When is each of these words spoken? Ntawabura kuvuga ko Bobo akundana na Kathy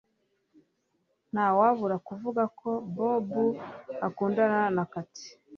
Ntawabura 1.31 1.95
kuvuga 2.07 2.43
ko 2.59 2.69
Bobo 2.95 3.43
akundana 4.07 4.61
na 4.75 4.83
Kathy 4.91 5.25